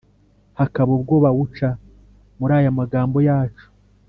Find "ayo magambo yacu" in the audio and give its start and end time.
2.59-3.65